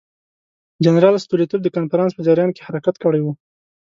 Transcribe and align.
جنرال 0.83 1.15
ستولیتوف 1.25 1.61
د 1.63 1.67
کنفرانس 1.75 2.11
په 2.15 2.21
جریان 2.27 2.49
کې 2.55 2.65
حرکت 2.67 2.95
کړی 3.03 3.21
وو. 3.21 3.33